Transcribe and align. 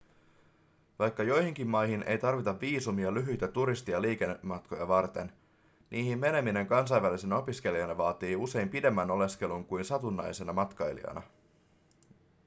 vaikka 0.99 1.23
joihinkin 1.23 1.67
maihin 1.67 2.03
ei 2.07 2.17
tarvita 2.17 2.59
viisumia 2.61 3.13
lyhyitä 3.13 3.47
turisti- 3.47 3.91
tai 3.91 4.01
liikematkoja 4.01 4.87
varten 4.87 5.31
niihin 5.89 6.19
meneminen 6.19 6.67
kansainvälisenä 6.67 7.37
opiskelijana 7.37 7.97
vaatii 7.97 8.35
usein 8.35 8.69
pidemmän 8.69 9.11
oleskelun 9.11 9.65
kuin 9.65 9.85
satunnaisena 9.85 10.53
matkailijana 10.53 11.21